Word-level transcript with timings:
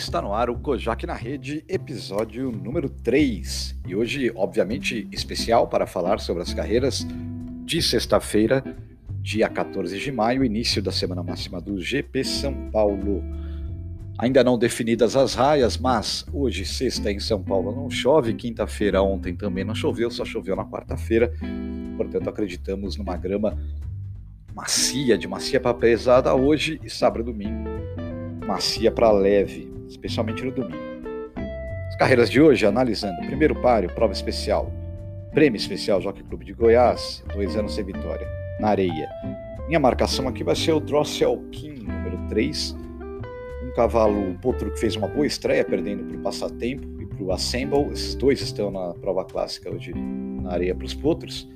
Está 0.00 0.22
no 0.22 0.32
ar 0.32 0.48
o 0.48 0.56
Kojak 0.56 1.06
na 1.06 1.12
Rede, 1.12 1.62
episódio 1.68 2.50
número 2.50 2.88
3. 2.88 3.80
E 3.86 3.94
hoje, 3.94 4.32
obviamente, 4.34 5.06
especial 5.12 5.68
para 5.68 5.86
falar 5.86 6.18
sobre 6.20 6.42
as 6.42 6.54
carreiras 6.54 7.06
de 7.66 7.82
sexta-feira, 7.82 8.64
dia 9.20 9.46
14 9.46 10.00
de 10.00 10.10
maio, 10.10 10.42
início 10.42 10.82
da 10.82 10.90
semana 10.90 11.22
máxima 11.22 11.60
do 11.60 11.78
GP 11.78 12.24
São 12.24 12.70
Paulo. 12.70 13.22
Ainda 14.18 14.42
não 14.42 14.58
definidas 14.58 15.16
as 15.16 15.34
raias, 15.34 15.76
mas 15.76 16.24
hoje, 16.32 16.64
sexta, 16.64 17.12
em 17.12 17.20
São 17.20 17.42
Paulo 17.42 17.70
não 17.70 17.90
chove, 17.90 18.32
quinta-feira, 18.32 19.02
ontem 19.02 19.36
também 19.36 19.64
não 19.64 19.74
choveu, 19.74 20.10
só 20.10 20.24
choveu 20.24 20.56
na 20.56 20.64
quarta-feira. 20.64 21.30
Portanto, 21.98 22.26
acreditamos 22.26 22.96
numa 22.96 23.18
grama 23.18 23.54
macia, 24.54 25.18
de 25.18 25.28
macia 25.28 25.60
para 25.60 25.74
pesada 25.74 26.34
hoje 26.34 26.80
e 26.82 26.88
sábado 26.88 27.20
e 27.20 27.24
domingo, 27.24 27.68
macia 28.46 28.90
para 28.90 29.12
leve 29.12 29.69
especialmente 29.90 30.44
no 30.44 30.52
domingo. 30.52 30.90
As 31.88 31.96
carreiras 31.96 32.30
de 32.30 32.40
hoje, 32.40 32.64
analisando 32.64 33.20
primeiro 33.26 33.54
páreo, 33.60 33.90
prova 33.94 34.12
especial, 34.12 34.72
prêmio 35.32 35.56
especial 35.56 36.00
Jockey 36.00 36.22
Clube 36.22 36.44
de 36.44 36.52
Goiás, 36.52 37.22
dois 37.34 37.56
anos 37.56 37.74
sem 37.74 37.84
vitória, 37.84 38.26
na 38.58 38.68
areia. 38.68 39.08
Minha 39.66 39.80
marcação 39.80 40.26
aqui 40.28 40.42
vai 40.42 40.56
ser 40.56 40.72
o 40.72 40.80
Drossel 40.80 41.42
King, 41.50 41.84
número 41.84 42.18
3, 42.28 42.76
um 43.64 43.74
cavalo 43.74 44.34
potro 44.40 44.70
que 44.72 44.80
fez 44.80 44.96
uma 44.96 45.08
boa 45.08 45.26
estreia, 45.26 45.64
perdendo 45.64 46.04
para 46.04 46.16
o 46.16 46.20
Passatempo 46.20 46.86
e 47.00 47.06
para 47.06 47.22
o 47.22 47.32
Assemble, 47.32 47.92
esses 47.92 48.14
dois 48.14 48.40
estão 48.40 48.70
na 48.70 48.94
prova 48.94 49.24
clássica 49.24 49.70
hoje 49.70 49.92
na 49.94 50.52
areia 50.52 50.74
para 50.74 50.84
os 50.84 50.94
potros. 50.94 51.48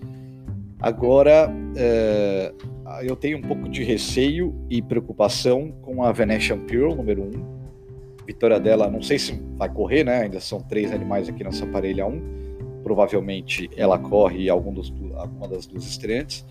Agora, 0.80 1.50
é, 1.76 2.52
eu 3.02 3.16
tenho 3.16 3.38
um 3.38 3.42
pouco 3.42 3.68
de 3.68 3.82
receio 3.82 4.54
e 4.68 4.82
preocupação 4.82 5.72
com 5.82 6.02
a 6.02 6.12
Venetian 6.12 6.58
Pearl, 6.58 6.94
número 6.94 7.22
1, 7.22 7.63
vitória 8.26 8.58
dela, 8.58 8.90
não 8.90 9.02
sei 9.02 9.18
se 9.18 9.32
vai 9.56 9.68
correr, 9.68 10.04
né? 10.04 10.22
Ainda 10.22 10.40
são 10.40 10.60
três 10.60 10.92
animais 10.92 11.28
aqui 11.28 11.44
nessa 11.44 11.66
parelha 11.66 12.06
1. 12.06 12.82
Provavelmente 12.82 13.70
ela 13.76 13.98
corre 13.98 14.48
algum 14.48 14.72
dos, 14.72 14.92
alguma 15.16 15.48
das 15.48 15.66
duas 15.66 15.84
estreantes. 15.84 16.44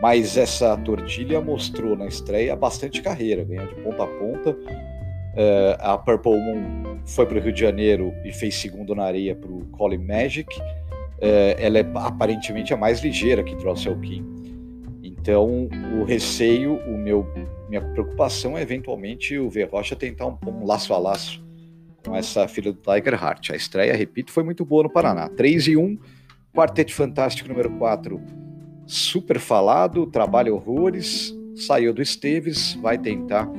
Mas 0.00 0.36
essa 0.36 0.76
tordilha 0.76 1.40
mostrou 1.40 1.96
na 1.96 2.06
estreia 2.06 2.54
bastante 2.54 3.00
carreira, 3.00 3.44
ganhou 3.44 3.66
de 3.66 3.74
ponta 3.76 4.04
a 4.04 4.06
ponta. 4.06 4.50
Uh, 4.50 5.74
a 5.80 5.98
Purple 5.98 6.38
Moon 6.38 6.98
foi 7.06 7.26
para 7.26 7.38
o 7.38 7.40
Rio 7.40 7.52
de 7.52 7.60
Janeiro 7.60 8.14
e 8.24 8.32
fez 8.32 8.54
segundo 8.54 8.94
na 8.94 9.04
areia 9.04 9.34
para 9.34 9.50
o 9.50 9.64
Colin 9.72 9.98
Magic. 9.98 10.48
Uh, 10.60 11.56
ela 11.58 11.78
é 11.78 11.86
aparentemente 11.94 12.72
a 12.72 12.76
mais 12.76 13.00
ligeira 13.00 13.42
que 13.42 13.54
Drossel 13.56 13.98
King. 14.00 14.34
Então, 15.02 15.68
o 15.98 16.04
receio, 16.04 16.76
o 16.86 16.98
meu 16.98 17.26
minha 17.68 17.80
preocupação 17.80 18.56
é 18.56 18.62
eventualmente 18.62 19.38
o 19.38 19.48
V 19.48 19.64
Rocha 19.64 19.96
tentar 19.96 20.26
um, 20.26 20.38
um, 20.46 20.66
laço 20.66 20.92
a 20.92 20.98
laço 20.98 21.44
com 22.04 22.14
essa 22.14 22.46
filha 22.46 22.72
do 22.72 22.78
Tiger 22.78 23.14
Heart. 23.14 23.50
A 23.50 23.56
estreia, 23.56 23.96
repito, 23.96 24.30
foi 24.30 24.42
muito 24.42 24.64
boa 24.64 24.82
no 24.84 24.90
Paraná. 24.90 25.28
3 25.28 25.68
e 25.68 25.76
1, 25.76 25.98
Quarteto 26.54 26.92
Fantástico 26.92 27.48
número 27.48 27.70
4, 27.78 28.20
super 28.86 29.38
falado, 29.38 30.06
trabalha 30.06 30.54
horrores, 30.54 31.34
saiu 31.56 31.92
do 31.92 32.02
Esteves, 32.02 32.74
vai 32.74 32.98
tentar 32.98 33.50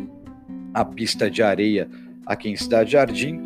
a 0.73 0.85
pista 0.85 1.29
de 1.29 1.41
areia 1.41 1.89
aqui 2.25 2.49
em 2.49 2.55
Cidade 2.55 2.91
Jardim. 2.91 3.41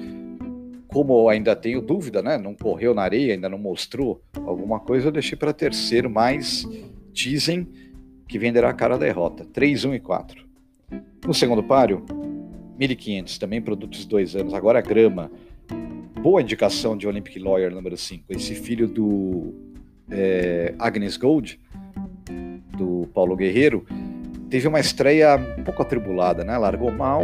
Como 0.87 1.29
ainda 1.29 1.55
tenho 1.55 1.81
dúvida, 1.81 2.21
né? 2.21 2.37
Não 2.37 2.55
correu 2.55 2.95
na 2.95 3.03
areia, 3.03 3.33
ainda 3.33 3.47
não 3.47 3.59
mostrou 3.59 4.21
alguma 4.43 4.79
coisa, 4.79 5.07
eu 5.07 5.11
deixei 5.11 5.37
para 5.37 5.53
terceiro, 5.53 6.09
mas 6.09 6.67
dizem 7.13 7.67
que 8.27 8.39
venderá 8.39 8.69
a 8.69 8.73
cara 8.73 8.97
da 8.97 9.05
derrota. 9.05 9.45
3, 9.45 9.85
1 9.85 9.93
e 9.95 9.99
4. 9.99 10.48
No 11.25 11.33
segundo 11.33 11.61
páreo, 11.61 12.03
1.500, 12.79 13.37
também 13.37 13.61
produtos 13.61 13.99
de 13.99 14.07
dois 14.07 14.35
anos, 14.35 14.53
agora 14.53 14.81
grama. 14.81 15.29
Boa 16.21 16.41
indicação 16.41 16.97
de 16.97 17.07
Olympic 17.07 17.37
Lawyer 17.37 17.73
número 17.73 17.95
5, 17.95 18.25
esse 18.29 18.55
filho 18.55 18.87
do 18.87 19.53
é, 20.09 20.73
Agnes 20.79 21.17
Gold, 21.17 21.59
do 22.77 23.07
Paulo 23.13 23.35
Guerreiro, 23.35 23.85
teve 24.49 24.67
uma 24.67 24.79
estreia 24.79 25.35
um 25.57 25.63
pouco 25.63 25.81
atribulada, 25.81 26.43
né? 26.43 26.57
Largou 26.57 26.91
mal, 26.91 27.23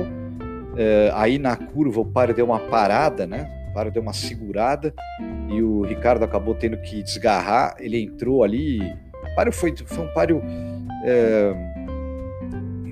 é, 0.78 1.11
aí 1.13 1.39
na 1.39 1.55
curva 1.55 2.01
o 2.01 2.05
páreo 2.05 2.35
deu 2.35 2.45
uma 2.45 2.59
parada, 2.59 3.25
né? 3.25 3.50
O 3.69 3.73
páreo 3.73 3.91
deu 3.91 4.01
uma 4.01 4.13
segurada 4.13 4.94
e 5.50 5.61
o 5.61 5.81
Ricardo 5.81 6.23
acabou 6.23 6.53
tendo 6.53 6.78
que 6.78 7.01
desgarrar. 7.01 7.75
Ele 7.79 8.01
entrou 8.01 8.44
ali. 8.44 8.79
O 8.81 9.35
páreo 9.35 9.51
foi, 9.51 9.75
foi 9.75 10.05
um 10.05 10.13
páreo. 10.13 10.41
É, 11.03 11.74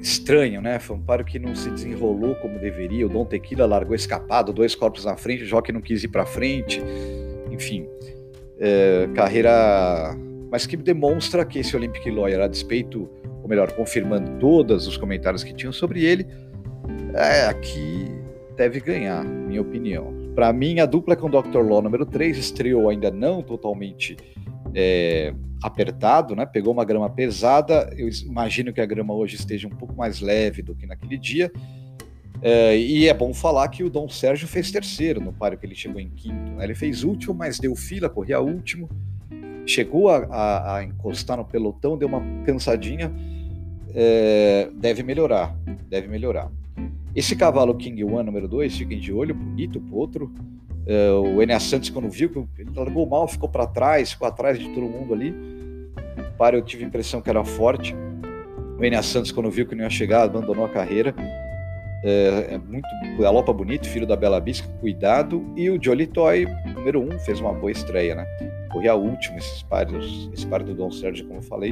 estranho, 0.04 0.62
né? 0.62 0.80
Foi 0.80 0.98
um 0.98 1.02
páreo 1.02 1.26
que 1.26 1.40
não 1.40 1.56
se 1.56 1.70
desenrolou 1.70 2.36
como 2.36 2.60
deveria. 2.60 3.06
O 3.06 3.10
Dom 3.10 3.26
Tequila 3.26 3.66
largou 3.66 3.96
escapado, 3.96 4.52
dois 4.52 4.76
corpos 4.76 5.06
na 5.06 5.16
frente, 5.16 5.44
o 5.44 5.46
Jockey 5.46 5.72
não 5.72 5.82
quis 5.82 6.04
ir 6.04 6.10
para 6.10 6.26
frente. 6.26 6.82
Enfim, 7.50 7.88
é, 8.60 9.08
carreira. 9.16 10.16
Mas 10.52 10.68
que 10.68 10.78
demonstra 10.78 11.46
que 11.46 11.60
esse 11.60 11.76
Olympic 11.76 12.06
Lawyer, 12.12 12.42
a 12.42 12.48
despeito, 12.48 13.10
ou 13.42 13.48
melhor, 13.48 13.72
confirmando 13.72 14.40
todos 14.40 14.88
os 14.88 14.98
comentários 14.98 15.44
que 15.44 15.54
tinham 15.54 15.74
sobre 15.74 16.04
ele, 16.04 16.28
é, 17.16 17.46
aqui 17.46 18.06
deve 18.56 18.80
ganhar, 18.80 19.24
minha 19.24 19.62
opinião. 19.62 20.14
Para 20.36 20.52
mim, 20.52 20.80
a 20.80 20.86
dupla 20.86 21.16
com 21.16 21.28
o 21.28 21.42
Dr. 21.42 21.60
Law 21.60 21.82
número 21.82 22.06
3 22.06 22.38
estreou 22.38 22.90
ainda 22.90 23.10
não 23.10 23.42
totalmente 23.42 24.18
é, 24.74 25.34
apertado, 25.62 26.36
né? 26.36 26.46
Pegou 26.46 26.74
uma 26.74 26.86
grama 26.86 27.10
pesada. 27.10 27.94
Eu 27.98 28.10
imagino 28.26 28.74
que 28.74 28.82
a 28.82 28.86
grama 28.86 29.14
hoje 29.14 29.36
esteja 29.36 29.68
um 29.68 29.72
pouco 29.72 29.96
mais 29.96 30.20
leve 30.20 30.62
do 30.62 30.76
que 30.76 30.86
naquele 30.86 31.18
dia. 31.18 31.52
É, 32.42 32.78
e 32.78 33.08
é 33.08 33.14
bom 33.14 33.34
falar 33.34 33.68
que 33.70 33.84
o 33.84 33.90
Dom 33.90 34.10
Sérgio 34.10 34.48
fez 34.48 34.70
terceiro 34.70 35.22
no 35.22 35.32
páreo 35.32 35.58
que 35.58 35.66
ele 35.66 35.76
chegou 35.76 36.02
em 36.02 36.10
quinto. 36.10 36.52
Né? 36.52 36.64
Ele 36.66 36.76
fez 36.76 37.04
último, 37.04 37.34
mas 37.34 37.60
deu 37.60 37.76
fila, 37.76 38.10
corria 38.10 38.42
último. 38.42 38.90
Chegou 39.66 40.10
a, 40.10 40.26
a, 40.26 40.78
a 40.78 40.84
encostar 40.84 41.38
no 41.38 41.46
pelotão, 41.46 41.98
deu 41.98 42.08
uma 42.08 42.22
cansadinha. 42.46 43.14
É, 43.96 44.70
deve 44.76 45.04
melhorar, 45.04 45.56
deve 45.88 46.08
melhorar. 46.08 46.52
Esse 47.16 47.36
cavalo 47.36 47.76
King 47.76 48.04
One 48.04 48.26
número 48.26 48.48
2, 48.48 48.76
fiquem 48.76 49.00
de 49.00 49.14
olho, 49.14 49.36
bonito. 49.36 49.80
Uh, 49.92 50.30
o 50.86 51.42
Enéas 51.42 51.64
Santos, 51.64 51.90
quando 51.90 52.10
viu 52.10 52.30
que 52.30 52.62
ele 52.62 52.72
largou 52.76 53.08
mal, 53.08 53.28
ficou 53.28 53.48
para 53.48 53.66
trás, 53.66 54.12
ficou 54.12 54.28
atrás 54.28 54.60
de 54.60 54.68
todo 54.70 54.82
mundo 54.82 55.14
ali. 55.14 55.34
Para 56.38 56.58
eu 56.58 56.62
tive 56.62 56.84
a 56.84 56.88
impressão 56.88 57.22
que 57.22 57.30
era 57.30 57.44
forte. 57.44 57.96
O 58.78 58.84
Enéas 58.84 59.06
Santos, 59.06 59.32
quando 59.32 59.50
viu 59.50 59.66
que 59.66 59.76
não 59.76 59.84
ia 59.84 59.90
chegar, 59.90 60.24
abandonou 60.24 60.66
a 60.66 60.70
carreira. 60.70 61.16
É, 62.04 62.56
é 62.56 62.58
muito 62.58 62.86
galopa 63.18 63.54
bonito, 63.54 63.88
filho 63.88 64.06
da 64.06 64.16
Bela 64.16 64.42
Bisca, 64.42 64.68
cuidado. 64.82 65.46
E 65.56 65.70
o 65.70 65.82
Jolly 65.82 66.06
Toy, 66.06 66.46
número 66.76 67.02
um, 67.02 67.18
fez 67.20 67.40
uma 67.40 67.54
boa 67.54 67.72
estreia, 67.72 68.16
né? 68.16 68.26
A 68.90 68.96
última, 68.96 69.38
esses 69.38 69.64
pares, 69.64 70.30
esse 70.34 70.46
par 70.48 70.64
do 70.64 70.74
Dom 70.74 70.92
Sérgio, 70.92 71.26
como 71.26 71.40
eu 71.40 71.44
falei. 71.44 71.72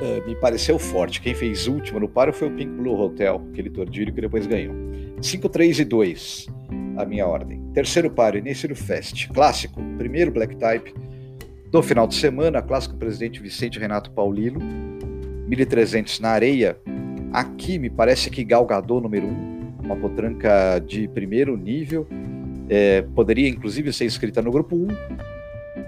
É, 0.00 0.26
me 0.26 0.34
pareceu 0.36 0.78
forte. 0.78 1.20
Quem 1.20 1.34
fez 1.34 1.68
último 1.68 2.00
no 2.00 2.08
paro 2.08 2.32
foi 2.32 2.48
o 2.48 2.50
Pink 2.50 2.72
Blue 2.72 2.98
Hotel, 2.98 3.40
aquele 3.52 3.70
tordilho 3.70 4.12
que 4.12 4.20
depois 4.20 4.46
ganhou. 4.46 4.74
5, 5.20 5.48
3 5.48 5.80
e 5.80 5.84
2 5.84 6.46
a 6.96 7.04
minha 7.04 7.26
ordem. 7.26 7.67
Terceiro 7.78 8.10
páreo, 8.10 8.40
início 8.40 8.68
do 8.68 8.74
Fest. 8.74 9.28
Clássico, 9.28 9.80
primeiro 9.96 10.32
Black 10.32 10.56
Type 10.56 10.92
do 11.70 11.80
final 11.80 12.08
de 12.08 12.16
semana, 12.16 12.60
clássico 12.60 12.96
presidente 12.96 13.40
Vicente 13.40 13.78
Renato 13.78 14.10
Paulino, 14.10 14.58
1300 15.46 16.18
na 16.18 16.30
areia. 16.30 16.76
Aqui 17.32 17.78
me 17.78 17.88
parece 17.88 18.30
que 18.30 18.42
Galgador 18.42 19.00
número 19.00 19.28
1, 19.28 19.30
um, 19.30 19.70
uma 19.84 19.94
potranca 19.94 20.80
de 20.80 21.06
primeiro 21.06 21.56
nível, 21.56 22.04
é, 22.68 23.02
poderia 23.14 23.48
inclusive 23.48 23.92
ser 23.92 24.06
inscrita 24.06 24.42
no 24.42 24.50
grupo 24.50 24.74
1. 24.74 24.88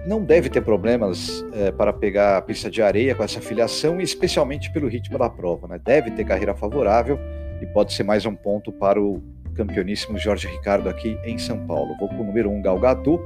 Não 0.06 0.22
deve 0.22 0.48
ter 0.48 0.60
problemas 0.60 1.44
é, 1.52 1.72
para 1.72 1.92
pegar 1.92 2.36
a 2.36 2.42
pista 2.42 2.70
de 2.70 2.80
areia 2.80 3.16
com 3.16 3.24
essa 3.24 3.40
filiação, 3.40 4.00
especialmente 4.00 4.72
pelo 4.72 4.86
ritmo 4.86 5.18
da 5.18 5.28
prova. 5.28 5.66
Né? 5.66 5.80
Deve 5.84 6.12
ter 6.12 6.24
carreira 6.24 6.54
favorável 6.54 7.18
e 7.60 7.66
pode 7.66 7.92
ser 7.94 8.04
mais 8.04 8.24
um 8.24 8.36
ponto 8.36 8.70
para 8.70 9.02
o 9.02 9.20
campeoníssimo 9.54 10.18
Jorge 10.18 10.48
Ricardo 10.48 10.88
aqui 10.88 11.16
em 11.24 11.38
São 11.38 11.66
Paulo. 11.66 11.96
Vou 11.98 12.08
com 12.08 12.22
o 12.22 12.24
número 12.24 12.50
1, 12.50 12.58
um, 12.58 12.62
Galgador. 12.62 13.20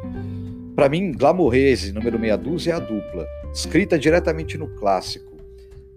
Para 0.74 0.88
mim, 0.88 1.12
Glamourese, 1.12 1.92
número 1.92 2.18
meia 2.18 2.36
dúzia, 2.36 2.72
é 2.72 2.74
a 2.74 2.80
dupla, 2.80 3.26
escrita 3.52 3.98
diretamente 3.98 4.58
no 4.58 4.68
clássico. 4.68 5.34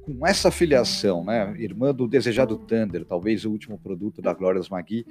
Com 0.02 0.26
essa 0.26 0.52
filiação, 0.52 1.26
né, 1.26 1.54
irmã 1.58 1.94
do 1.94 2.08
Desejado 2.08 2.58
Thunder, 2.58 3.04
talvez 3.04 3.44
o 3.44 3.52
último 3.52 3.78
produto 3.78 4.22
da 4.22 4.34
Glórias 4.34 4.70
Magui, 4.70 5.06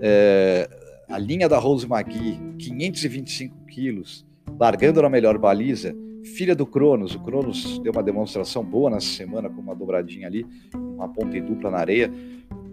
é, 0.00 0.68
a 1.08 1.18
linha 1.18 1.48
da 1.48 1.58
Rose 1.58 1.86
Magui, 1.86 2.38
525 2.58 3.64
quilos, 3.66 4.24
largando 4.58 5.02
na 5.02 5.08
melhor 5.08 5.38
baliza, 5.38 5.94
filha 6.22 6.54
do 6.54 6.66
Cronos. 6.66 7.14
O 7.14 7.20
Cronos 7.20 7.78
deu 7.80 7.92
uma 7.92 8.02
demonstração 8.02 8.64
boa 8.64 8.90
nessa 8.90 9.08
semana 9.08 9.48
com 9.48 9.60
uma 9.60 9.74
dobradinha 9.74 10.26
ali, 10.26 10.46
uma 10.74 11.08
ponta 11.08 11.36
e 11.36 11.40
dupla 11.40 11.70
na 11.70 11.78
areia. 11.78 12.10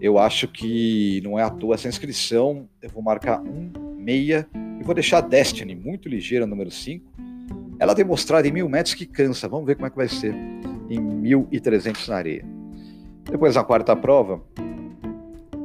Eu 0.00 0.18
acho 0.18 0.46
que 0.48 1.20
não 1.24 1.38
é 1.38 1.42
à 1.42 1.50
toa 1.50 1.74
essa 1.74 1.88
inscrição. 1.88 2.68
Eu 2.80 2.90
vou 2.90 3.02
marcar 3.02 3.40
um 3.40 3.70
meia 3.96 4.46
e 4.80 4.84
vou 4.84 4.94
deixar 4.94 5.20
Destiny 5.20 5.74
muito 5.74 6.08
ligeira, 6.08 6.46
número 6.46 6.70
5. 6.70 7.04
Ela 7.78 7.94
tem 7.94 8.04
mostrado 8.04 8.46
em 8.46 8.52
mil 8.52 8.68
metros 8.68 8.94
que 8.94 9.06
cansa. 9.06 9.48
Vamos 9.48 9.66
ver 9.66 9.74
como 9.74 9.86
é 9.86 9.90
que 9.90 9.96
vai 9.96 10.08
ser 10.08 10.34
em 10.88 10.98
1.300 10.98 12.08
na 12.08 12.16
areia. 12.16 12.44
Depois 13.30 13.56
a 13.56 13.64
quarta 13.64 13.94
prova, 13.94 14.42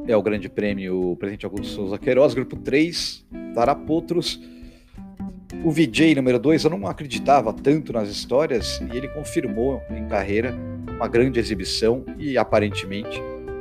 é 0.06 0.16
o 0.16 0.22
Grande 0.22 0.48
Prêmio 0.48 1.16
Presidente 1.16 1.46
Augusto 1.46 1.68
Souza 1.68 1.98
Queiroz, 1.98 2.34
grupo 2.34 2.56
3, 2.56 3.24
Tarapotros. 3.54 4.40
O 5.64 5.70
VJ 5.70 6.14
número 6.14 6.38
2, 6.38 6.64
eu 6.64 6.70
não 6.70 6.86
acreditava 6.86 7.52
tanto 7.52 7.92
nas 7.92 8.08
histórias 8.10 8.80
e 8.92 8.96
ele 8.96 9.08
confirmou 9.08 9.80
em 9.90 10.06
carreira 10.06 10.54
uma 10.94 11.08
grande 11.08 11.40
exibição 11.40 12.04
e 12.18 12.36
aparentemente, 12.36 13.20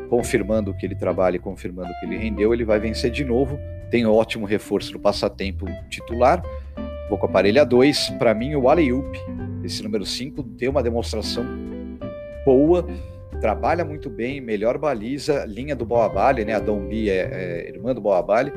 confirmando 0.10 0.74
que 0.74 0.86
ele 0.86 0.96
trabalha 0.96 1.38
e 1.38 1.40
confirmando 1.40 1.90
que 2.00 2.06
ele 2.06 2.18
rendeu, 2.18 2.54
ele 2.54 2.66
vai 2.66 2.80
vencer 2.80 3.12
de 3.12 3.24
novo. 3.24 3.60
Tem 3.90 4.06
ótimo 4.06 4.46
reforço 4.46 4.94
no 4.94 5.00
passatempo 5.00 5.66
titular. 5.90 6.42
Vou 7.10 7.18
com 7.18 7.26
a 7.26 7.30
parelha 7.30 7.66
2. 7.66 8.12
Para 8.20 8.34
mim, 8.34 8.56
o 8.56 8.70
Aleyup, 8.70 9.20
esse 9.64 9.84
número 9.84 10.06
5, 10.06 10.44
tem 10.58 10.70
uma 10.70 10.82
demonstração 10.82 11.46
boa 12.46 12.86
trabalha 13.44 13.84
muito 13.84 14.10
bem, 14.10 14.40
melhor 14.40 14.78
baliza, 14.78 15.44
linha 15.46 15.76
do 15.76 15.86
Boabali, 15.86 16.46
né? 16.46 16.54
A 16.54 16.60
Dombi 16.60 17.10
é, 17.10 17.66
é 17.68 17.70
irmã 17.70 17.94
do 17.94 18.00
Boabali, 18.00 18.54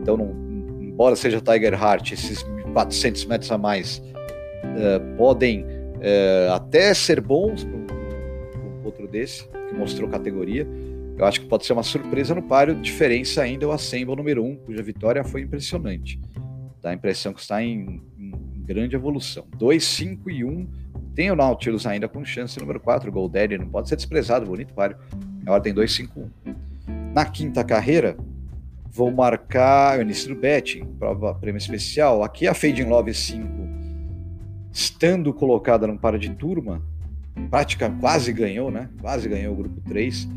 então 0.00 0.16
não, 0.16 0.30
embora 0.80 1.14
seja 1.14 1.42
Tiger 1.42 1.74
Heart, 1.74 2.12
esses 2.12 2.42
400 2.72 3.26
metros 3.26 3.52
a 3.52 3.58
mais 3.58 3.98
uh, 3.98 5.16
podem 5.18 5.62
uh, 5.62 6.54
até 6.54 6.94
ser 6.94 7.20
bons 7.20 7.64
para 7.64 7.78
outro 8.94 9.08
desse, 9.08 9.46
que 9.48 9.74
mostrou 9.74 10.08
categoria. 10.08 10.66
Eu 11.16 11.24
acho 11.24 11.40
que 11.40 11.46
pode 11.46 11.66
ser 11.66 11.72
uma 11.72 11.82
surpresa 11.82 12.34
no 12.34 12.42
páreo, 12.42 12.74
diferença 12.80 13.42
ainda 13.42 13.64
é 13.64 13.68
o 13.68 13.72
Assemble 13.72 14.16
número 14.16 14.42
1, 14.42 14.50
um, 14.50 14.56
cuja 14.56 14.82
vitória 14.82 15.22
foi 15.22 15.42
impressionante. 15.42 16.18
Dá 16.80 16.90
a 16.90 16.94
impressão 16.94 17.32
que 17.32 17.40
está 17.40 17.62
em, 17.62 18.02
em 18.18 18.62
grande 18.64 18.96
evolução. 18.96 19.46
2, 19.56 19.82
5 19.82 20.30
e 20.30 20.44
1. 20.44 20.48
Um, 20.48 20.66
tem 21.14 21.30
o 21.30 21.36
Nautilus 21.36 21.86
ainda 21.86 22.08
com 22.08 22.24
chance 22.24 22.58
número 22.58 22.80
4, 22.80 23.08
o 23.08 23.12
Goldaddy, 23.12 23.58
não 23.58 23.68
pode 23.68 23.88
ser 23.88 23.96
desprezado, 23.96 24.46
bonito 24.46 24.74
páreo. 24.74 24.96
É 25.46 25.50
ordem 25.50 25.72
2-5-1. 25.72 26.28
Na 27.12 27.24
quinta 27.24 27.62
carreira, 27.62 28.16
vou 28.90 29.10
marcar 29.12 29.98
o 29.98 30.02
início 30.02 30.34
do 30.34 30.40
betting, 30.40 30.84
prova 30.98 31.34
prêmio 31.34 31.58
especial. 31.58 32.24
Aqui 32.24 32.48
a 32.48 32.54
Fade 32.54 32.82
Love 32.82 33.14
5, 33.14 33.48
estando 34.72 35.32
colocada 35.32 35.86
num 35.86 35.96
par 35.96 36.18
de 36.18 36.30
turma, 36.30 36.82
prática 37.50 37.90
quase 38.00 38.32
ganhou, 38.32 38.70
né? 38.70 38.88
Quase 39.00 39.28
ganhou 39.28 39.54
o 39.54 39.56
grupo 39.56 39.80
3. 39.88 40.28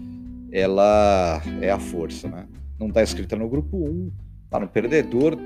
Ela 0.51 1.41
é 1.61 1.69
a 1.69 1.79
força, 1.79 2.27
né? 2.27 2.45
Não 2.79 2.87
está 2.87 3.03
escrita 3.03 3.35
no 3.35 3.49
grupo 3.49 3.77
1, 3.77 4.11
tá 4.49 4.59
no 4.59 4.67
perdedor. 4.67 5.37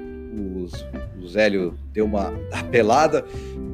Os, 0.56 0.86
o 1.22 1.28
Zélio 1.28 1.78
deu 1.92 2.06
uma 2.06 2.34
apelada 2.52 3.26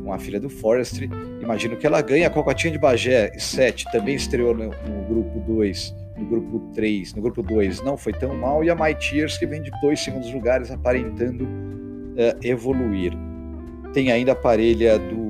com 0.03 0.12
a 0.12 0.18
filha 0.18 0.39
do 0.39 0.50
Forestry 0.50 1.09
imagino 1.47 1.77
que 1.77 1.88
ela 1.88 2.01
ganha. 2.01 2.27
A 2.27 2.29
Cocotinha 2.29 2.71
de 2.71 2.77
Bagé 2.77 3.31
7 3.38 3.85
também 3.91 4.15
estreou 4.15 4.53
no, 4.53 4.65
no 4.65 5.03
grupo 5.07 5.39
2, 5.39 5.95
no 6.18 6.25
grupo 6.25 6.59
3, 6.75 7.13
no 7.13 7.21
grupo 7.21 7.41
2 7.41 7.81
não 7.81 7.97
foi 7.97 8.13
tão 8.13 8.35
mal. 8.35 8.63
E 8.63 8.69
a 8.69 8.75
My 8.75 8.94
Tears, 8.94 9.38
que 9.38 9.45
vem 9.45 9.62
de 9.62 9.71
dois 9.81 10.00
segundos 10.01 10.31
lugares, 10.31 10.69
aparentando 10.69 11.45
uh, 11.45 12.38
evoluir. 12.44 13.13
Tem 13.94 14.12
ainda 14.12 14.33
a 14.33 14.35
parelha 14.35 15.00
do 15.00 15.26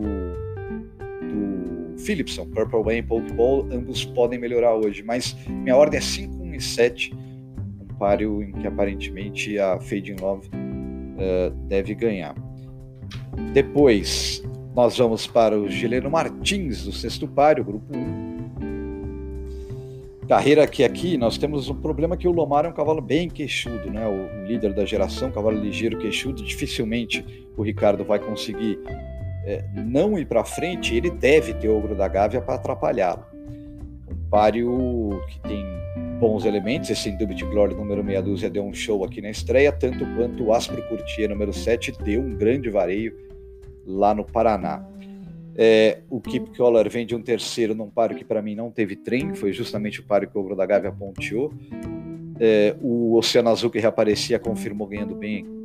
Philipson, 2.07 2.45
Purple 2.45 2.83
Wayne 2.83 3.01
e 3.01 3.03
Pokeball, 3.03 3.67
ambos 3.69 4.05
podem 4.05 4.39
melhorar 4.39 4.73
hoje, 4.73 5.03
mas 5.03 5.35
minha 5.45 5.75
ordem 5.75 5.97
é 5.97 6.01
5, 6.01 6.41
1 6.41 6.53
e 6.55 6.61
7, 6.61 7.13
um 7.13 7.87
páreo 7.99 8.41
em 8.41 8.53
que 8.53 8.65
aparentemente 8.65 9.59
a 9.59 9.77
Fade 9.77 10.13
in 10.13 10.15
Love 10.21 10.47
uh, 10.47 11.51
deve 11.67 11.93
ganhar. 11.93 12.33
Depois, 13.51 14.41
nós 14.73 14.97
vamos 14.97 15.27
para 15.27 15.59
o 15.59 15.67
Gileno 15.67 16.09
Martins, 16.09 16.85
do 16.85 16.93
sexto 16.93 17.27
páreo, 17.27 17.65
grupo 17.65 17.93
1. 17.93 18.37
Carreira 20.29 20.65
que 20.65 20.85
aqui 20.85 21.17
nós 21.17 21.37
temos 21.37 21.67
um 21.69 21.75
problema 21.75 22.15
que 22.15 22.27
o 22.27 22.31
Lomar 22.31 22.65
é 22.65 22.69
um 22.69 22.73
cavalo 22.73 23.01
bem 23.01 23.29
queixudo, 23.29 23.91
né? 23.91 24.07
O, 24.07 24.45
líder 24.45 24.73
da 24.73 24.85
geração, 24.85 25.29
cavalo 25.29 25.59
ligeiro, 25.59 25.97
queixudo. 25.97 26.41
Dificilmente 26.41 27.25
o 27.57 27.63
Ricardo 27.63 28.05
vai 28.05 28.19
conseguir 28.19 28.79
é, 29.47 29.63
não 29.73 30.19
ir 30.19 30.25
para 30.25 30.43
frente. 30.43 30.93
Ele 30.93 31.09
deve 31.09 31.53
ter 31.53 31.69
ogro 31.69 31.95
da 31.95 32.07
Gávea 32.07 32.41
para 32.41 32.55
atrapalhá-lo. 32.55 33.25
Um 34.11 34.29
páreo 34.29 35.21
que 35.29 35.39
tem 35.39 35.65
bons 36.19 36.43
elementos. 36.43 36.89
Esse 36.89 37.09
Indubit 37.09 37.45
Glory 37.45 37.73
número 37.73 38.03
meia 38.03 38.21
dúzia 38.21 38.49
deu 38.49 38.65
um 38.65 38.73
show 38.73 39.05
aqui 39.05 39.21
na 39.21 39.29
estreia, 39.29 39.71
tanto 39.71 40.05
quanto 40.15 40.43
o 40.43 40.53
Aspro 40.53 40.81
Curtier 40.89 41.29
número 41.29 41.53
7 41.53 41.93
deu 42.03 42.19
um 42.19 42.35
grande 42.35 42.69
vareio 42.69 43.15
lá 43.85 44.13
no 44.13 44.25
Paraná. 44.25 44.85
É, 45.55 45.99
o 46.09 46.19
Keep 46.19 46.55
Collar 46.55 46.87
vem 46.89 47.05
de 47.05 47.15
um 47.15 47.21
terceiro 47.21 47.73
num 47.73 47.89
páreo 47.89 48.17
que 48.17 48.25
para 48.25 48.41
mim 48.41 48.53
não 48.53 48.69
teve 48.69 48.95
trem, 48.95 49.33
foi 49.33 49.51
justamente 49.53 50.01
o 50.01 50.03
páreo 50.03 50.29
que 50.29 50.37
o 50.37 50.41
Ogro 50.41 50.55
da 50.55 50.65
Gávea 50.65 50.91
ponteou. 50.91 51.51
É, 52.39 52.75
o 52.81 53.15
Oceano 53.15 53.49
Azul 53.49 53.71
que 53.71 53.79
reaparecia 53.79 54.37
confirmou 54.37 54.87
ganhando 54.87 55.15
bem 55.15 55.56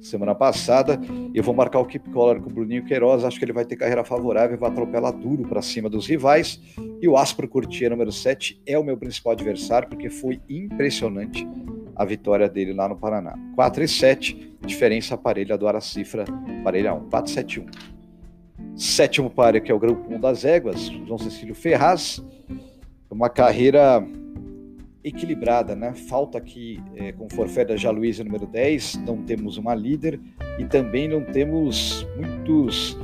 semana 0.00 0.34
passada. 0.34 1.00
Eu 1.34 1.42
vou 1.42 1.54
marcar 1.54 1.80
o 1.80 1.84
Keep 1.84 2.10
Collar 2.10 2.40
com 2.40 2.50
o 2.50 2.52
Bruninho 2.52 2.84
Queiroz, 2.84 3.24
acho 3.24 3.38
que 3.38 3.44
ele 3.44 3.52
vai 3.52 3.64
ter 3.64 3.76
carreira 3.76 4.04
favorável, 4.04 4.56
vai 4.58 4.70
atropelar 4.70 5.12
duro 5.12 5.48
para 5.48 5.62
cima 5.62 5.88
dos 5.88 6.06
rivais. 6.06 6.60
E 7.00 7.08
o 7.08 7.16
Aspro 7.16 7.48
Curtia 7.48 7.90
número 7.90 8.12
7 8.12 8.60
é 8.66 8.78
o 8.78 8.84
meu 8.84 8.96
principal 8.96 9.32
adversário, 9.32 9.88
porque 9.88 10.08
foi 10.10 10.40
impressionante 10.48 11.46
a 11.94 12.04
vitória 12.04 12.48
dele 12.48 12.72
lá 12.72 12.88
no 12.88 12.96
Paraná. 12.96 13.34
4 13.54 13.82
e 13.82 13.88
7, 13.88 14.56
diferença 14.64 15.16
parelha 15.16 15.56
do 15.56 15.66
Aracifra, 15.66 16.24
parelha 16.62 16.94
1, 16.94 17.08
4 17.08 17.32
7 17.32 17.60
1. 17.60 17.66
Sétimo 18.76 19.30
páreo, 19.30 19.62
que 19.62 19.72
é 19.72 19.74
o 19.74 19.78
grupo 19.78 20.14
1 20.14 20.20
das 20.20 20.44
éguas, 20.44 20.86
João 21.06 21.18
Cecílio 21.18 21.54
Ferraz. 21.54 22.22
Uma 23.10 23.30
carreira 23.30 24.06
equilibrada, 25.08 25.76
né? 25.76 25.94
Falta 25.94 26.38
aqui, 26.38 26.82
é, 26.96 27.12
com 27.12 27.28
forfé 27.28 27.64
da 27.64 27.76
Jaluísa 27.76 28.24
número 28.24 28.46
10, 28.46 28.96
não 29.06 29.22
temos 29.22 29.56
uma 29.56 29.74
líder 29.74 30.20
e 30.58 30.64
também 30.64 31.06
não 31.06 31.24
temos 31.24 32.06
muitos 32.16 32.98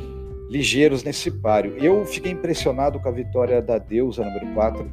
ligeiros 0.51 1.05
nesse 1.05 1.31
páreo. 1.31 1.77
Eu 1.79 2.05
fiquei 2.05 2.33
impressionado 2.33 2.99
com 2.99 3.09
a 3.09 3.13
vitória 3.13 3.63
da 3.63 3.79
Deusa 3.79 4.25
número 4.25 4.47
4, 4.53 4.91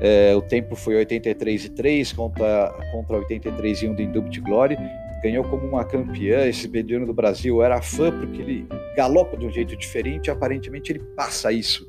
é, 0.00 0.34
o 0.34 0.42
tempo 0.42 0.74
foi 0.74 0.96
83 0.96 1.64
e 1.64 1.68
3 1.70 2.12
contra, 2.12 2.74
contra 2.92 3.16
83 3.16 3.82
e 3.82 3.88
1 3.88 3.94
do 3.94 4.02
Indubit 4.02 4.40
Glory. 4.40 4.76
Ganhou 5.22 5.44
como 5.44 5.66
uma 5.66 5.84
campeã. 5.84 6.46
Esse 6.46 6.68
mediano 6.68 7.06
do 7.06 7.14
Brasil 7.14 7.62
era 7.62 7.80
fã 7.80 8.10
porque 8.10 8.42
ele 8.42 8.66
galopa 8.96 9.36
de 9.36 9.46
um 9.46 9.50
jeito 9.50 9.76
diferente. 9.76 10.30
Aparentemente 10.30 10.92
ele 10.92 10.98
passa 11.16 11.52
isso 11.52 11.88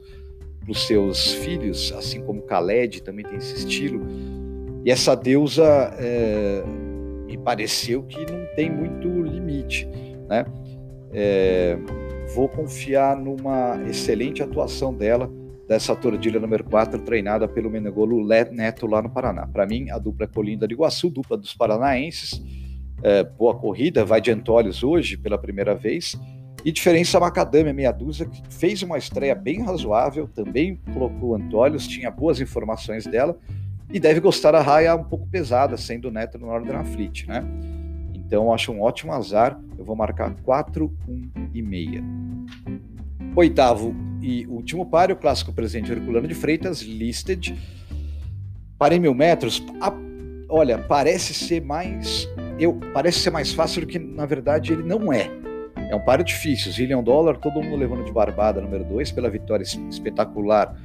para 0.62 0.72
os 0.72 0.88
seus 0.88 1.34
filhos, 1.34 1.92
assim 1.92 2.22
como 2.22 2.42
Khaled 2.42 3.04
também 3.04 3.26
tem 3.26 3.38
esse 3.38 3.56
estilo. 3.56 4.06
E 4.86 4.92
essa 4.92 5.16
deusa 5.16 5.66
é, 5.98 6.64
me 7.26 7.36
pareceu 7.40 8.04
que 8.04 8.20
não 8.32 8.46
tem 8.56 8.70
muito 8.70 9.10
limite, 9.24 9.88
né? 10.30 10.46
É, 11.12 11.76
vou 12.36 12.48
confiar 12.48 13.18
numa 13.18 13.82
excelente 13.90 14.44
atuação 14.44 14.94
dela 14.94 15.28
dessa 15.68 15.96
tordilha 15.96 16.40
número 16.40 16.64
4, 16.64 17.00
treinada 17.00 17.48
pelo 17.48 17.68
Menegolo 17.68 18.24
Neto 18.52 18.86
lá 18.86 19.02
no 19.02 19.10
Paraná. 19.10 19.48
Para 19.48 19.66
mim, 19.66 19.90
a 19.90 19.98
dupla 19.98 20.26
é 20.26 20.28
Colinda 20.28 20.68
de 20.68 20.76
Iguaçu, 20.76 21.10
dupla 21.10 21.36
dos 21.36 21.56
paranaenses. 21.56 22.40
É, 23.02 23.24
boa 23.24 23.56
corrida, 23.56 24.06
vai 24.06 24.22
de 24.22 24.30
Antolhos 24.30 24.84
hoje 24.84 25.18
pela 25.18 25.38
primeira 25.40 25.74
vez. 25.74 26.16
E 26.64 26.72
diferença 26.72 27.20
Macadâmia, 27.20 27.74
meia 27.74 27.92
dúzia, 27.92 28.28
que 28.28 28.42
fez 28.50 28.84
uma 28.84 29.00
estreia 29.00 29.34
bem 29.34 29.64
razoável, 29.64 30.28
também 30.28 30.80
colocou 30.94 31.36
Antolhos, 31.36 31.88
tinha 31.88 32.12
boas 32.12 32.40
informações 32.40 33.06
dela, 33.06 33.36
e 33.90 34.00
deve 34.00 34.20
gostar 34.20 34.52
da 34.52 34.62
raia 34.62 34.96
um 34.96 35.04
pouco 35.04 35.28
pesada, 35.28 35.78
sendo 35.78 36.12
Neto 36.12 36.38
no 36.38 36.48
Northern 36.48 36.86
Fleet, 36.86 37.28
né? 37.28 37.44
Então, 38.14 38.54
acho 38.54 38.72
um 38.72 38.82
ótimo 38.82 39.14
azar. 39.14 39.60
Eu 39.78 39.86
vou 39.86 39.96
marcar 39.96 40.34
4, 40.44 40.92
1 41.08 41.50
e 41.54 41.62
meia. 41.62 42.04
Oitavo 43.36 43.96
e 44.22 44.48
último 44.48 44.86
páreo, 44.86 45.16
o 45.16 45.20
clássico 45.20 45.54
presente 45.54 45.92
Herculano 45.92 46.28
de 46.28 46.34
Freitas, 46.34 46.82
listed. 46.82 47.56
Para 48.78 48.96
em 48.96 49.00
mil 49.00 49.14
metros, 49.14 49.64
a, 49.80 49.94
olha, 50.50 50.80
parece 50.80 51.34
ser 51.34 51.62
mais. 51.62 52.28
Eu, 52.60 52.80
parece 52.94 53.20
ser 53.20 53.30
mais 53.30 53.54
fácil 53.54 53.82
do 53.82 53.88
que, 53.88 54.00
na 54.00 54.26
verdade, 54.26 54.74
ele 54.74 54.84
não 54.84 55.14
é. 55.14 55.30
É 55.90 55.96
um 55.96 56.00
páreo 56.00 56.26
difícil. 56.26 56.72
Zillion 56.72 57.04
Dollar, 57.04 57.38
todo 57.38 57.62
mundo 57.62 57.76
levando 57.76 58.04
de 58.04 58.12
barbada, 58.12 58.62
número 58.62 58.84
2, 58.84 59.12
pela 59.12 59.30
vitória 59.30 59.64
espetacular 59.64 60.76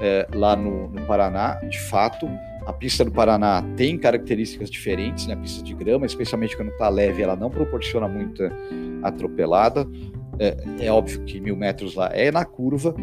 é, 0.00 0.26
lá 0.34 0.56
no, 0.56 0.88
no, 0.88 1.02
Paraná, 1.06 1.54
de 1.68 1.78
fato. 1.78 2.28
A 2.66 2.72
pista 2.72 3.04
do 3.04 3.10
Paraná 3.10 3.64
tem 3.76 3.96
características 3.96 4.70
diferentes, 4.70 5.26
né? 5.26 5.34
A 5.34 5.36
pista 5.36 5.62
de 5.62 5.72
grama, 5.74 6.04
especialmente 6.04 6.56
quando 6.56 6.70
está 6.70 6.88
leve, 6.88 7.22
ela 7.22 7.34
não 7.34 7.50
proporciona 7.50 8.06
muita 8.06 8.52
atropelada. 9.02 9.86
É, 10.38 10.56
é, 10.80 10.92
óbvio 10.92 11.24
que 11.24 11.40
mil 11.40 11.56
metros 11.56 11.94
lá 11.94 12.10
é 12.12 12.30
na 12.30 12.44
curva. 12.44 12.94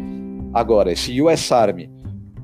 Agora, 0.54 0.92
esse 0.92 1.20
US 1.20 1.50
Army 1.52 1.90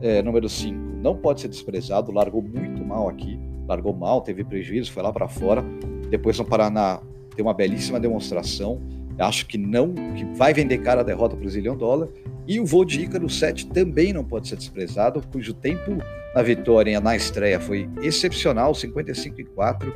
é, 0.01 0.21
número 0.21 0.49
5 0.49 0.79
não 1.01 1.17
pode 1.17 1.41
ser 1.41 1.49
desprezado, 1.49 2.13
largou 2.13 2.43
muito 2.43 2.85
mal 2.85 3.09
aqui, 3.09 3.39
largou 3.67 3.95
mal, 3.95 4.21
teve 4.21 4.45
prejuízo, 4.45 4.93
foi 4.93 5.03
lá 5.03 5.13
para 5.13 5.29
fora. 5.29 5.65
Depois 6.11 6.39
no 6.39 6.45
Paraná 6.45 7.01
tem 7.35 7.45
uma 7.45 7.55
belíssima 7.55 8.01
demonstração. 8.01 8.81
Acho 9.19 9.47
que 9.47 9.59
não, 9.59 9.95
que 10.15 10.25
vai 10.37 10.55
vender 10.55 10.79
cara 10.79 11.01
a 11.01 11.05
derrota 11.05 11.37
para 11.37 11.47
o 11.47 11.51
zilhão 11.51 11.77
dólar. 11.77 12.09
E 12.47 12.59
o 12.59 12.67
voo 12.67 12.85
de 12.85 13.01
Ícaro 13.01 13.29
7 13.29 13.69
também 13.69 14.13
não 14.13 14.25
pode 14.25 14.49
ser 14.49 14.57
desprezado, 14.57 15.23
cujo 15.31 15.55
tempo 15.55 15.99
na 16.35 16.43
vitória 16.43 17.01
na 17.01 17.15
estreia 17.15 17.61
foi 17.61 17.89
excepcional, 18.03 18.75
55 18.75 19.41
e 19.41 19.45
4. 19.45 19.95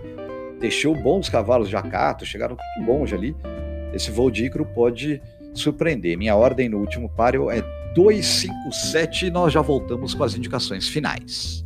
Deixou 0.60 0.94
bons 0.94 1.28
cavalos 1.28 1.68
de 1.68 1.76
acato, 1.76 2.24
chegaram 2.24 2.56
muito 2.76 2.90
longe 2.90 3.14
ali. 3.14 3.36
Esse 3.92 4.10
voo 4.10 4.30
de 4.30 4.44
Ícaro 4.44 4.64
pode 4.66 5.20
surpreender. 5.54 6.16
Minha 6.16 6.36
ordem 6.36 6.68
no 6.68 6.78
último 6.78 7.08
páreo 7.08 7.50
é 7.50 7.62
257 7.94 9.26
e 9.26 9.30
nós 9.30 9.52
já 9.52 9.62
voltamos 9.62 10.14
com 10.14 10.22
as 10.22 10.34
indicações 10.34 10.88
finais. 10.88 11.65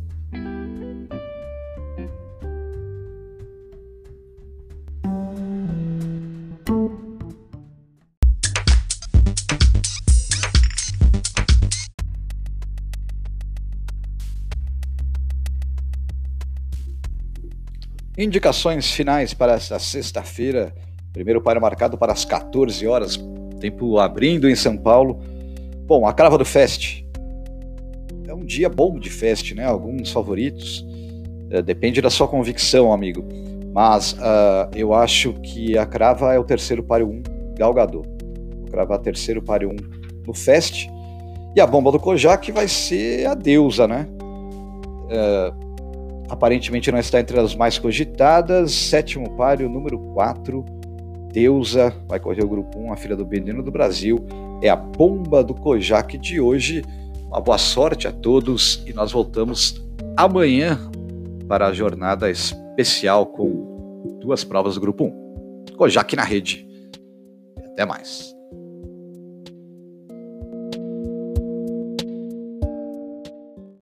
Indicações 18.21 18.91
finais 18.91 19.33
para 19.33 19.53
esta 19.53 19.79
sexta-feira. 19.79 20.71
Primeiro 21.11 21.41
páreo 21.41 21.59
marcado 21.59 21.97
para 21.97 22.13
as 22.13 22.23
14 22.23 22.85
horas, 22.85 23.19
tempo 23.59 23.97
abrindo 23.97 24.47
em 24.47 24.53
São 24.53 24.77
Paulo. 24.77 25.19
Bom, 25.87 26.05
a 26.05 26.13
Crava 26.13 26.37
do 26.37 26.45
Fest. 26.45 27.03
É 28.27 28.31
um 28.31 28.45
dia 28.45 28.69
bom 28.69 28.99
de 28.99 29.09
fest, 29.09 29.55
né? 29.55 29.65
Alguns 29.65 30.11
favoritos. 30.11 30.85
É, 31.49 31.63
depende 31.63 31.99
da 31.99 32.11
sua 32.11 32.27
convicção, 32.27 32.93
amigo. 32.93 33.27
Mas 33.73 34.13
uh, 34.13 34.69
eu 34.75 34.93
acho 34.93 35.33
que 35.41 35.75
a 35.75 35.87
Crava 35.87 36.31
é 36.31 36.37
o 36.37 36.43
terceiro 36.43 36.83
páreo 36.83 37.09
1 37.09 37.23
galgador. 37.57 38.05
Vou 38.59 38.67
cravar 38.69 38.99
terceiro 38.99 39.41
páreo 39.41 39.71
1 39.71 39.75
no 40.27 40.33
Fest. 40.35 40.87
E 41.55 41.59
a 41.59 41.65
bomba 41.65 41.91
do 41.91 41.99
Kojak 41.99 42.51
vai 42.51 42.67
ser 42.67 43.25
a 43.25 43.33
deusa, 43.33 43.87
né? 43.87 44.05
Uh, 45.09 45.70
aparentemente 46.31 46.89
não 46.89 46.97
está 46.97 47.19
entre 47.19 47.37
as 47.37 47.53
mais 47.53 47.77
cogitadas. 47.77 48.71
Sétimo 48.71 49.35
páreo, 49.35 49.69
número 49.69 49.99
4, 50.13 50.63
Deusa, 51.33 51.93
vai 52.07 52.19
correr 52.19 52.43
o 52.43 52.47
grupo 52.47 52.79
1, 52.79 52.93
a 52.93 52.95
filha 52.97 53.17
do 53.17 53.25
Benino 53.25 53.61
do 53.61 53.69
Brasil. 53.69 54.25
É 54.61 54.69
a 54.69 54.75
bomba 54.75 55.43
do 55.43 55.53
Kojak 55.53 56.17
de 56.17 56.39
hoje. 56.39 56.83
Uma 57.27 57.41
boa 57.41 57.57
sorte 57.57 58.07
a 58.07 58.11
todos 58.13 58.81
e 58.87 58.93
nós 58.93 59.11
voltamos 59.11 59.85
amanhã 60.15 60.79
para 61.47 61.67
a 61.67 61.73
jornada 61.73 62.29
especial 62.29 63.25
com 63.25 64.17
duas 64.21 64.45
provas 64.45 64.75
do 64.75 64.81
grupo 64.81 65.05
1. 65.05 65.75
Kojak 65.75 66.15
na 66.15 66.23
rede. 66.23 66.65
Até 67.73 67.85
mais. 67.85 68.40